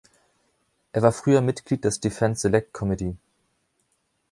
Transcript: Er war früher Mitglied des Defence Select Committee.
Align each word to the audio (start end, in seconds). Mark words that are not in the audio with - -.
Er 0.93 1.03
war 1.03 1.11
früher 1.11 1.41
Mitglied 1.41 1.85
des 1.85 1.99
Defence 1.99 2.41
Select 2.41 2.73
Committee. 2.73 3.15